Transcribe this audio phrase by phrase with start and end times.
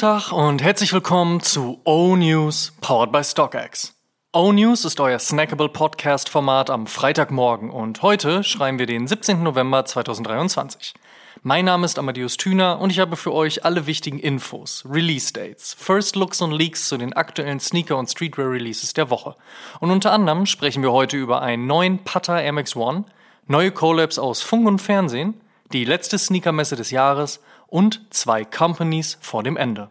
[0.00, 3.94] Tag und herzlich willkommen zu O-News, powered by StockX.
[4.32, 9.42] O-News ist euer snackable Podcast-Format am Freitagmorgen und heute schreiben wir den 17.
[9.42, 10.94] November 2023.
[11.42, 16.16] Mein Name ist Amadeus Thüner und ich habe für euch alle wichtigen Infos, Release-Dates, First
[16.16, 19.36] Looks und Leaks zu den aktuellen Sneaker- und Streetwear-Releases der Woche.
[19.80, 23.04] Und unter anderem sprechen wir heute über einen neuen Putter MX-1,
[23.48, 25.38] neue Collabs aus Funk und Fernsehen,
[25.74, 27.40] die letzte Sneakermesse des Jahres
[27.70, 29.90] und zwei Companies vor dem Ende.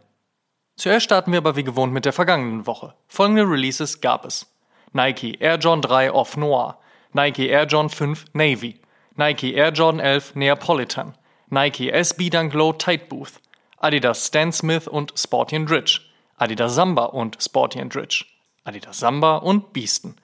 [0.76, 2.94] Zuerst starten wir aber wie gewohnt mit der vergangenen Woche.
[3.08, 4.48] Folgende Releases gab es.
[4.94, 6.78] Nike Air Jordan 3 Off Noir,
[7.14, 8.80] Nike Air Jordan 5 Navy,
[9.16, 11.16] Nike Air Jordan 11 Neapolitan,
[11.50, 13.42] Nike SB Dunk Low Tight Booth,
[13.78, 16.02] Adidas Stan Smith und Sporty Dritch,
[16.38, 18.26] Adidas Samba und Sporty Dritch,
[18.64, 20.16] Adidas Samba und Beasten,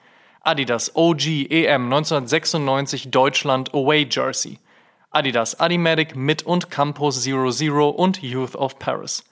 [0.42, 4.60] Adidas OG EM 1996 Deutschland Away Jersey,
[5.16, 9.24] Adidas Adimatic mit und Campus 00 und Youth of Paris.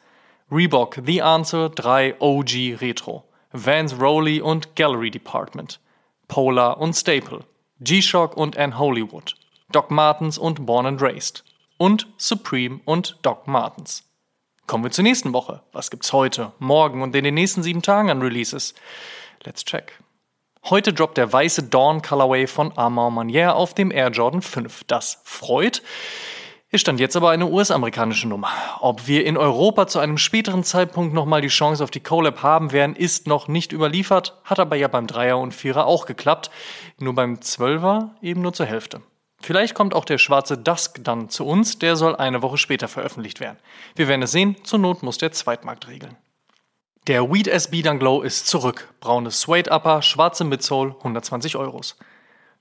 [0.50, 3.25] Reebok The Answer 3 OG Retro.
[3.52, 5.81] Vans Rowley und Gallery Department.
[6.30, 7.44] Polar und Staple.
[7.81, 9.36] G-Shock und Ann Hollywood.
[9.73, 11.44] Doc Martens und Born and Raised.
[11.78, 14.03] Und Supreme und Doc Martens.
[14.68, 15.64] Kommen wir zur nächsten Woche.
[15.73, 18.73] Was gibt's heute, morgen und in den nächsten sieben Tagen an Releases?
[19.44, 20.02] Let's check.
[20.69, 24.86] Heute droppt der weiße Dawn Colorway von Armand Manier auf dem Air Jordan 5.
[24.86, 25.83] Das freut.
[26.69, 28.47] Es stand jetzt aber eine US-amerikanische Nummer.
[28.80, 32.72] Ob wir in Europa zu einem späteren Zeitpunkt nochmal die Chance auf die Collab haben
[32.72, 36.50] werden, ist noch nicht überliefert, hat aber ja beim Dreier und Vierer auch geklappt.
[36.97, 39.02] Nur beim Zwölfer eben nur zur Hälfte.
[39.41, 43.41] Vielleicht kommt auch der schwarze Dusk dann zu uns, der soll eine Woche später veröffentlicht
[43.41, 43.58] werden.
[43.97, 46.16] Wir werden es sehen, zur Not muss der Zweitmarkt regeln.
[47.08, 48.88] Der Weed SB Dunk Glow ist zurück.
[49.02, 51.98] Braunes Suede Upper, schwarze Midsole, 120 Euros.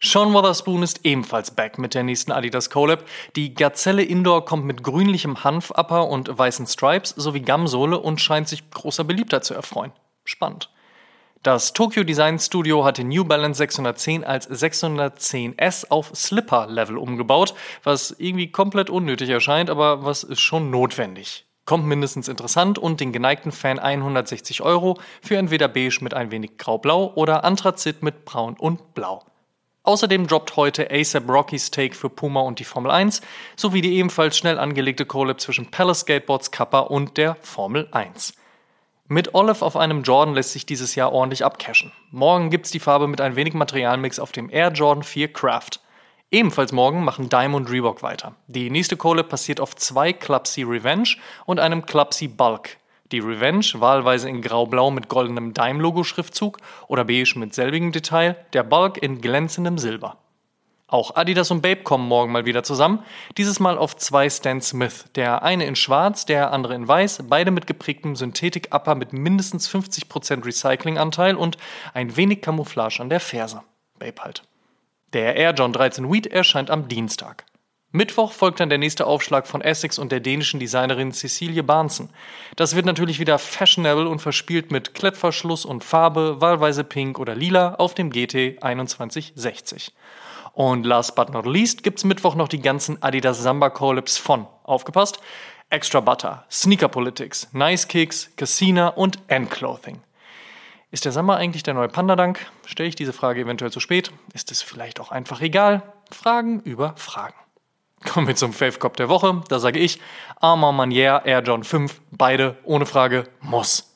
[0.01, 3.05] Sean Wotherspoon ist ebenfalls back mit der nächsten Adidas Collab.
[3.37, 8.69] Die Gazelle Indoor kommt mit grünlichem Hanf-Upper und weißen Stripes sowie Gamsohle und scheint sich
[8.69, 9.93] großer Beliebtheit zu erfreuen.
[10.25, 10.71] Spannend.
[11.45, 17.55] Das Tokyo Design Studio hat den New Balance 610 als 610S auf Slipper-Level umgebaut,
[17.85, 21.47] was irgendwie komplett unnötig erscheint, aber was ist schon notwendig.
[21.65, 26.59] Kommt mindestens interessant und den geneigten Fan 160 Euro für entweder beige mit ein wenig
[26.59, 29.23] grau-blau oder Anthrazit mit braun und blau.
[29.85, 33.21] Außerdem droppt heute ASAP Rocky's Take für Puma und die Formel 1
[33.57, 38.35] sowie die ebenfalls schnell angelegte Collab zwischen Palace Skateboards Kappa und der Formel 1.
[39.09, 41.93] Mit Olive auf einem Jordan lässt sich dieses Jahr ordentlich abcashen.
[42.13, 45.81] Morgen gibt's die Farbe mit ein wenig Materialmix auf dem Air Jordan 4 Craft.
[46.33, 48.35] Ebenfalls morgen machen Diamond Reebok weiter.
[48.47, 52.79] Die nächste Kohle passiert auf zwei Club C Revenge und einem Club C Bulk.
[53.13, 56.57] Die Revenge wahlweise in grau-blau mit goldenem Dime-Logo-Schriftzug
[56.89, 60.17] oder beige mit selbigem Detail, der Bulk in glänzendem Silber.
[60.87, 63.01] Auch Adidas und Babe kommen morgen mal wieder zusammen,
[63.37, 67.51] dieses Mal auf zwei Stan Smith, der eine in schwarz, der andere in weiß, beide
[67.51, 71.59] mit geprägtem Synthetik-Upper mit mindestens 50% Recyclinganteil und
[71.93, 73.63] ein wenig Camouflage an der Ferse.
[73.99, 74.43] Babe halt.
[75.13, 77.45] Der Air John 13 Wheat erscheint am Dienstag.
[77.91, 82.09] Mittwoch folgt dann der nächste Aufschlag von Essex und der dänischen Designerin Cecilie Barnson.
[82.57, 87.75] Das wird natürlich wieder fashionable und verspielt mit Klettverschluss und Farbe, wahlweise pink oder lila,
[87.75, 89.93] auf dem GT 2160.
[90.55, 95.21] Und last but not least gibt's Mittwoch noch die ganzen Adidas Samba Collabs von, aufgepasst,
[95.69, 100.01] Extra Butter, Sneaker Politics, Nice Kicks, Casina und End Clothing.
[100.93, 102.39] Ist der Samba eigentlich der neue Panda-Dank?
[102.67, 104.13] Stelle ich diese Frage eventuell zu spät?
[104.35, 105.83] Ist es vielleicht auch einfach egal?
[106.11, 107.35] Fragen über Fragen.
[108.05, 109.41] Kommen wir zum Fave Cop der Woche.
[109.49, 110.01] Da sage ich
[110.41, 111.99] Armand Manier Air John 5.
[112.11, 113.91] Beide ohne Frage muss.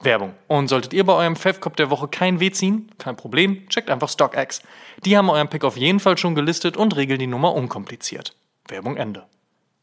[0.00, 0.32] Werbung.
[0.48, 3.90] Und solltet ihr bei eurem Fave Cop der Woche kein Weh ziehen, kein Problem, checkt
[3.90, 4.62] einfach StockX.
[5.04, 8.34] Die haben euren Pick auf jeden Fall schon gelistet und regeln die Nummer unkompliziert.
[8.68, 9.26] Werbung Ende.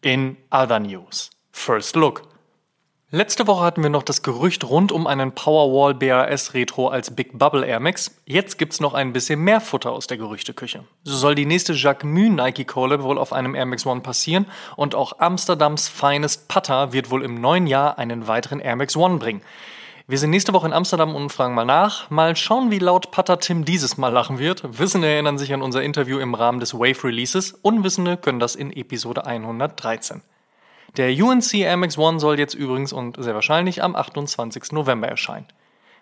[0.02, 1.30] In other news.
[1.52, 2.24] First Look.
[3.12, 7.40] Letzte Woche hatten wir noch das Gerücht rund um einen Powerwall BAS Retro als Big
[7.40, 8.22] Bubble Air Max.
[8.28, 10.84] Jetzt gibt's noch ein bisschen mehr Futter aus der Gerüchteküche.
[11.06, 14.46] So soll die nächste Jacques Mü Nike Collab wohl auf einem Air Max One passieren
[14.76, 19.18] und auch Amsterdams Finest Putter wird wohl im neuen Jahr einen weiteren Air Max One
[19.18, 19.42] bringen.
[20.06, 22.12] Wir sind nächste Woche in Amsterdam und fragen mal nach.
[22.12, 24.78] Mal schauen, wie laut Putter Tim dieses Mal lachen wird.
[24.78, 27.54] Wissende erinnern sich an unser Interview im Rahmen des Wave Releases.
[27.64, 30.22] Unwissende können das in Episode 113.
[30.98, 34.72] Der UNC MX1 soll jetzt übrigens und sehr wahrscheinlich am 28.
[34.72, 35.48] November erscheinen.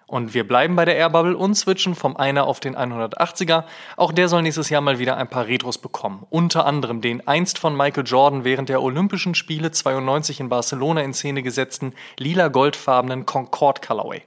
[0.07, 3.65] Und wir bleiben bei der Air Bubble und switchen vom Einer auf den 180er.
[3.97, 6.25] Auch der soll nächstes Jahr mal wieder ein paar Retros bekommen.
[6.29, 11.13] Unter anderem den einst von Michael Jordan während der Olympischen Spiele 92 in Barcelona in
[11.13, 14.23] Szene gesetzten lila-goldfarbenen Concorde Colorway.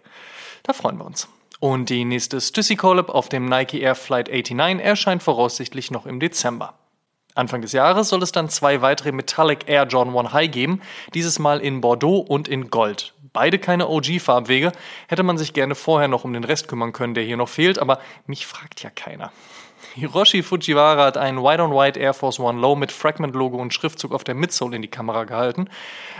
[0.64, 1.28] Da freuen wir uns.
[1.60, 6.20] Und die nächste Stussy Collab auf dem Nike Air Flight 89 erscheint voraussichtlich noch im
[6.20, 6.74] Dezember.
[7.34, 10.80] Anfang des Jahres soll es dann zwei weitere Metallic Air Jordan 1 High geben,
[11.14, 13.14] dieses Mal in Bordeaux und in Gold.
[13.32, 14.72] Beide keine OG-Farbwege,
[15.08, 17.78] hätte man sich gerne vorher noch um den Rest kümmern können, der hier noch fehlt,
[17.78, 19.30] aber mich fragt ja keiner.
[19.94, 24.34] Hiroshi Fujiwara hat einen White-on-White Air Force One Low mit Fragment-Logo und Schriftzug auf der
[24.34, 25.68] Midsole in die Kamera gehalten.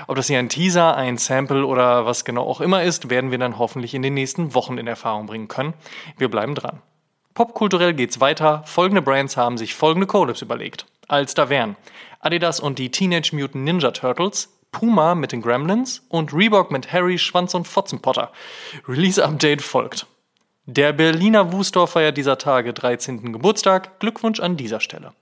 [0.07, 3.39] Ob das hier ein Teaser, ein Sample oder was genau auch immer ist, werden wir
[3.39, 5.75] dann hoffentlich in den nächsten Wochen in Erfahrung bringen können.
[6.19, 6.83] Wir bleiben dran.
[7.35, 8.63] Popkulturell geht's weiter.
[8.67, 10.87] Folgende Brands haben sich folgende Collabs überlegt.
[11.11, 11.77] Als da wären
[12.21, 17.19] Adidas und die Teenage Mutant Ninja Turtles, Puma mit den Gremlins und Reebok mit Harry,
[17.19, 18.31] Schwanz und Fotzenpotter.
[18.87, 20.07] Release-Update folgt.
[20.67, 23.33] Der Berliner Wustor feiert dieser Tage 13.
[23.33, 23.99] Geburtstag.
[23.99, 25.13] Glückwunsch an dieser Stelle.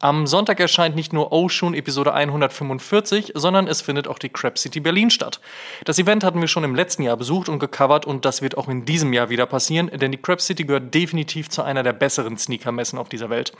[0.00, 4.78] Am Sonntag erscheint nicht nur Oshun Episode 145, sondern es findet auch die Crap City
[4.78, 5.40] Berlin statt.
[5.84, 8.68] Das Event hatten wir schon im letzten Jahr besucht und gecovert und das wird auch
[8.68, 12.38] in diesem Jahr wieder passieren, denn die Crap City gehört definitiv zu einer der besseren
[12.38, 13.50] Sneakermessen auf dieser Welt.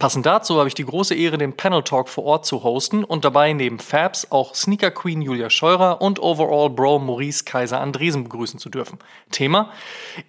[0.00, 3.24] Passend dazu habe ich die große Ehre, den Panel Talk vor Ort zu hosten und
[3.24, 8.58] dabei neben Fabs auch Sneaker Queen Julia Scheurer und Overall Bro Maurice Kaiser Andresen begrüßen
[8.58, 8.98] zu dürfen.
[9.30, 9.70] Thema: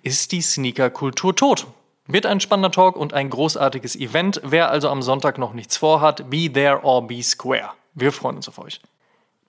[0.04, 1.66] Ist die Sneaker-Kultur tot?
[2.08, 4.40] Wird ein spannender Talk und ein großartiges Event.
[4.44, 7.72] Wer also am Sonntag noch nichts vorhat, be there or be square.
[7.96, 8.80] Wir freuen uns auf euch.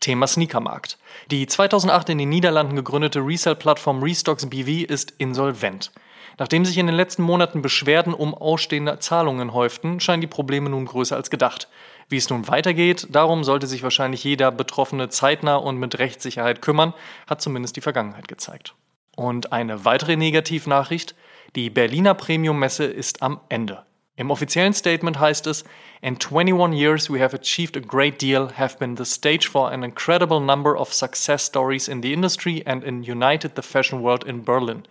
[0.00, 0.98] Thema Sneakermarkt.
[1.30, 5.92] Die 2008 in den Niederlanden gegründete Resell-Plattform Restocks BV ist insolvent.
[6.36, 10.86] Nachdem sich in den letzten Monaten Beschwerden um ausstehende Zahlungen häuften, scheinen die Probleme nun
[10.86, 11.68] größer als gedacht.
[12.08, 16.94] Wie es nun weitergeht, darum sollte sich wahrscheinlich jeder Betroffene zeitnah und mit Rechtssicherheit kümmern,
[17.28, 18.74] hat zumindest die Vergangenheit gezeigt.
[19.14, 21.14] Und eine weitere Negativnachricht,
[21.56, 23.84] die Berliner Premium-Messe ist am Ende.
[24.16, 25.64] Im offiziellen Statement heißt es,
[26.02, 29.84] In 21 years we have achieved a great deal, have been the stage for an
[29.84, 34.42] incredible number of success stories in the industry and in united the fashion world in
[34.44, 34.84] Berlin.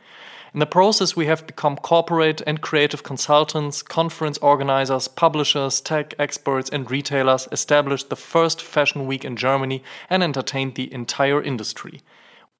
[0.54, 6.70] In the process, we have become corporate and creative consultants, conference organizers, publishers, tech experts,
[6.70, 12.02] and retailers, established the first fashion week in Germany, and entertained the entire industry.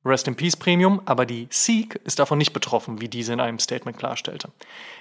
[0.06, 3.60] Rest in Peace Premium, aber die Seek ist davon nicht betroffen, wie diese in einem
[3.60, 4.50] Statement klarstellte.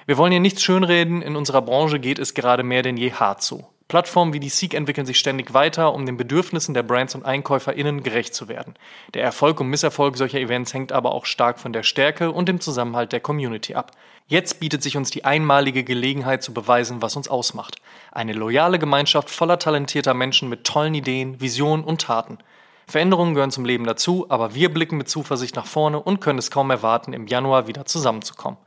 [0.07, 3.43] Wir wollen hier nichts schönreden, in unserer Branche geht es gerade mehr denn je hart
[3.43, 3.67] zu.
[3.89, 8.03] Plattformen wie die Seek entwickeln sich ständig weiter, um den Bedürfnissen der Brands und EinkäuferInnen
[8.03, 8.75] gerecht zu werden.
[9.15, 12.61] Der Erfolg und Misserfolg solcher Events hängt aber auch stark von der Stärke und dem
[12.61, 13.93] Zusammenhalt der Community ab.
[14.27, 17.77] Jetzt bietet sich uns die einmalige Gelegenheit zu beweisen, was uns ausmacht.
[18.11, 22.39] Eine loyale Gemeinschaft voller talentierter Menschen mit tollen Ideen, Visionen und Taten.
[22.87, 26.51] Veränderungen gehören zum Leben dazu, aber wir blicken mit Zuversicht nach vorne und können es
[26.53, 28.59] kaum erwarten, im Januar wieder zusammenzukommen.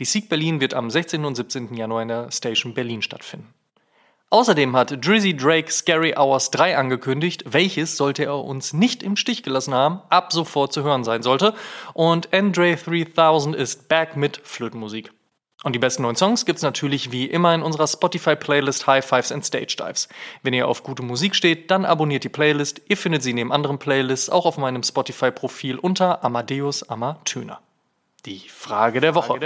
[0.00, 1.24] Die Sieg Berlin wird am 16.
[1.24, 1.74] und 17.
[1.74, 3.54] Januar in der Station Berlin stattfinden.
[4.30, 9.44] Außerdem hat Drizzy Drake Scary Hours 3 angekündigt, welches, sollte er uns nicht im Stich
[9.44, 11.54] gelassen haben, ab sofort zu hören sein sollte.
[11.92, 15.12] Und Andre 3000 ist back mit Flötenmusik.
[15.64, 19.44] Und die besten neuen Songs gibt's natürlich wie immer in unserer Spotify-Playlist High Fives and
[19.44, 20.08] Stage Dives.
[20.42, 22.82] Wenn ihr auf gute Musik steht, dann abonniert die Playlist.
[22.86, 27.60] Ihr findet sie neben anderen Playlists auch auf meinem Spotify-Profil unter Amadeus Amatüner.
[28.26, 29.38] Die Frage der Woche.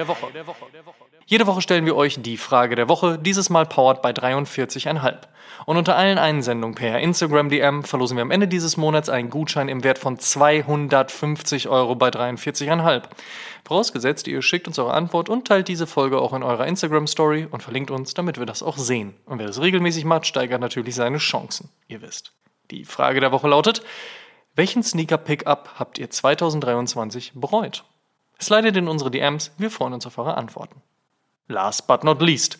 [1.27, 5.19] Jede Woche stellen wir euch die Frage der Woche, dieses Mal powered bei 43,5.
[5.67, 9.69] Und unter allen Einsendungen per Instagram DM verlosen wir am Ende dieses Monats einen Gutschein
[9.69, 13.03] im Wert von 250 Euro bei 43,5.
[13.67, 17.49] Vorausgesetzt, ihr schickt uns eure Antwort und teilt diese Folge auch in eurer Instagram Story
[17.51, 19.15] und verlinkt uns, damit wir das auch sehen.
[19.27, 21.69] Und wer das regelmäßig macht, steigert natürlich seine Chancen.
[21.89, 22.33] Ihr wisst.
[22.71, 23.83] Die Frage der Woche lautet,
[24.55, 27.85] welchen Sneaker Pickup habt ihr 2023 bereut?
[28.41, 30.83] Slidet in unsere DMs, wir freuen uns auf eure Antworten.
[31.49, 32.59] Last but not least.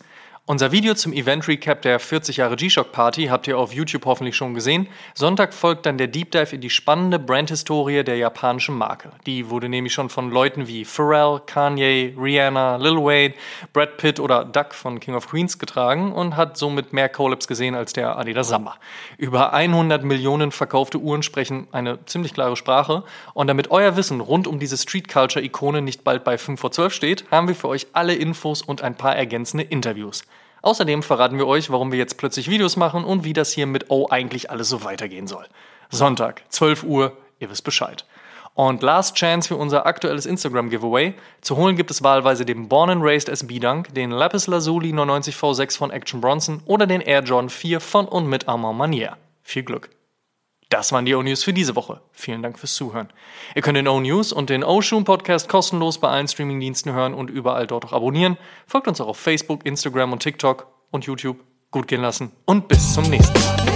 [0.49, 4.35] Unser Video zum Event Recap der 40 Jahre G-Shock Party habt ihr auf YouTube hoffentlich
[4.35, 4.87] schon gesehen.
[5.13, 9.11] Sonntag folgt dann der Deep Dive in die spannende Brandhistorie der japanischen Marke.
[9.27, 13.35] Die wurde nämlich schon von Leuten wie Pharrell, Kanye, Rihanna, Lil Wayne,
[13.73, 17.75] Brad Pitt oder Duck von King of Queens getragen und hat somit mehr Collabs gesehen
[17.75, 18.77] als der Adidas Samba.
[19.19, 23.03] Über 100 Millionen verkaufte Uhren sprechen eine ziemlich klare Sprache.
[23.35, 26.71] Und damit euer Wissen rund um diese Street Culture Ikone nicht bald bei 5 vor
[26.71, 30.23] 12 steht, haben wir für euch alle Infos und ein paar ergänzende Interviews.
[30.61, 33.89] Außerdem verraten wir euch, warum wir jetzt plötzlich Videos machen und wie das hier mit
[33.89, 35.45] O eigentlich alles so weitergehen soll.
[35.89, 38.05] Sonntag, 12 Uhr, ihr wisst Bescheid.
[38.53, 41.13] Und Last Chance für unser aktuelles Instagram-Giveaway.
[41.39, 45.35] Zu holen gibt es wahlweise den Born and Raised SB Dunk, den Lapis Lazuli 99
[45.35, 49.15] V6 von Action Bronson oder den Air Jordan 4 von und mit Armand Manier.
[49.43, 49.98] Viel Glück!
[50.69, 52.01] Das waren die O-News für diese Woche.
[52.11, 53.09] Vielen Dank fürs Zuhören.
[53.55, 57.65] Ihr könnt den O-News und den O-Shoom Podcast kostenlos bei allen Streamingdiensten hören und überall
[57.65, 58.37] dort auch abonnieren.
[58.67, 61.37] Folgt uns auch auf Facebook, Instagram und TikTok und YouTube.
[61.71, 63.68] Gut gehen lassen und bis zum nächsten Mal.